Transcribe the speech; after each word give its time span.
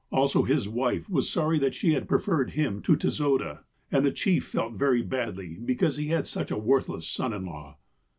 Also 0.11 0.41
his 0.41 0.67
wife 0.67 1.07
was 1.11 1.29
sorry 1.29 1.59
that 1.59 1.75
she 1.75 1.91
had 1.93 2.07
i)referred 2.07 2.49
him 2.53 2.81
to 2.81 2.95
Tezoda, 2.97 3.59
and 3.91 4.03
the 4.03 4.09
chief 4.11 4.47
felt 4.47 4.73
very 4.73 5.03
badly 5.03 5.59
because 5.63 5.97
he 5.97 6.07
had 6.07 6.25
such 6.25 6.49
a 6.49 6.57
worthless 6.57 7.07
son 7.07 7.33
in 7.33 7.45
law. 7.45 7.77